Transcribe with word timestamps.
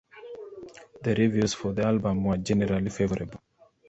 The 1.03 1.13
reviews 1.13 1.53
for 1.53 1.73
the 1.73 1.83
album 1.85 2.23
were 2.23 2.37
generally 2.37 2.89
favorable. 2.89 3.39